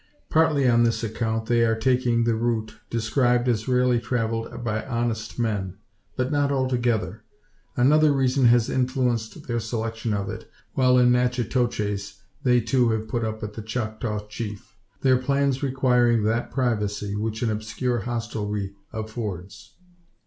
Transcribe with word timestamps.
Partly 0.31 0.67
on 0.67 0.81
this 0.81 1.03
account 1.03 1.43
are 1.51 1.73
they 1.75 1.79
taking 1.79 2.23
the 2.23 2.33
route, 2.33 2.73
described 2.89 3.47
as 3.47 3.67
rarely 3.67 3.99
travelled 3.99 4.63
by 4.63 4.83
honest 4.83 5.37
men. 5.37 5.77
But 6.15 6.31
not 6.31 6.51
altogether. 6.51 7.21
Another 7.77 8.11
reason 8.11 8.45
has 8.45 8.67
influenced 8.67 9.45
their 9.47 9.59
selection 9.59 10.11
of 10.11 10.27
it 10.27 10.49
while 10.73 10.97
in 10.97 11.11
Natchitoches 11.11 12.19
they 12.41 12.61
too 12.61 12.89
have 12.89 13.09
put 13.09 13.23
up 13.23 13.43
at 13.43 13.53
the 13.53 13.61
Choctaw 13.61 14.25
Chief; 14.25 14.75
their 15.01 15.17
plans 15.19 15.61
requiring 15.61 16.23
that 16.23 16.49
privacy 16.49 17.15
which 17.15 17.43
an 17.43 17.51
obscure 17.51 17.99
hostelry 17.99 18.73
affords. 18.91 19.75